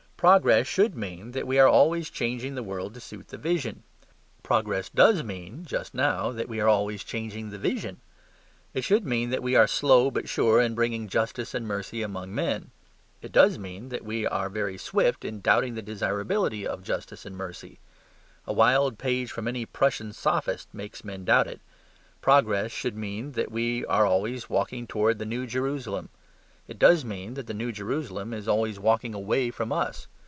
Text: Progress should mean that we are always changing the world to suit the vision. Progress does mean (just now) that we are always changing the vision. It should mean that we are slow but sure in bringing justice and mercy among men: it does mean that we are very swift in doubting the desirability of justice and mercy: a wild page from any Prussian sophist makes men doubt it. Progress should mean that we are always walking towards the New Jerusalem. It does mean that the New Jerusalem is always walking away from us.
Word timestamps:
Progress 0.21 0.67
should 0.67 0.93
mean 0.95 1.31
that 1.31 1.47
we 1.47 1.57
are 1.57 1.67
always 1.67 2.07
changing 2.11 2.53
the 2.53 2.61
world 2.61 2.93
to 2.93 2.99
suit 2.99 3.29
the 3.29 3.39
vision. 3.39 3.81
Progress 4.43 4.87
does 4.87 5.23
mean 5.23 5.65
(just 5.65 5.95
now) 5.95 6.31
that 6.31 6.47
we 6.47 6.59
are 6.61 6.67
always 6.69 7.03
changing 7.03 7.49
the 7.49 7.57
vision. 7.57 7.99
It 8.75 8.83
should 8.83 9.03
mean 9.03 9.31
that 9.31 9.41
we 9.41 9.55
are 9.55 9.65
slow 9.65 10.11
but 10.11 10.29
sure 10.29 10.61
in 10.61 10.75
bringing 10.75 11.07
justice 11.07 11.55
and 11.55 11.67
mercy 11.67 12.03
among 12.03 12.35
men: 12.35 12.69
it 13.23 13.31
does 13.31 13.57
mean 13.57 13.89
that 13.89 14.05
we 14.05 14.27
are 14.27 14.47
very 14.47 14.77
swift 14.77 15.25
in 15.25 15.41
doubting 15.41 15.73
the 15.73 15.81
desirability 15.81 16.67
of 16.67 16.83
justice 16.83 17.25
and 17.25 17.35
mercy: 17.35 17.79
a 18.45 18.53
wild 18.53 18.99
page 18.99 19.31
from 19.31 19.47
any 19.47 19.65
Prussian 19.65 20.13
sophist 20.13 20.71
makes 20.71 21.03
men 21.03 21.25
doubt 21.25 21.47
it. 21.47 21.61
Progress 22.21 22.71
should 22.71 22.95
mean 22.95 23.31
that 23.31 23.49
we 23.51 23.83
are 23.87 24.05
always 24.05 24.47
walking 24.51 24.85
towards 24.85 25.17
the 25.17 25.25
New 25.25 25.47
Jerusalem. 25.47 26.09
It 26.67 26.77
does 26.79 27.03
mean 27.03 27.33
that 27.33 27.47
the 27.47 27.53
New 27.53 27.71
Jerusalem 27.73 28.33
is 28.33 28.47
always 28.47 28.79
walking 28.79 29.13
away 29.13 29.49
from 29.49 29.73
us. 29.73 30.07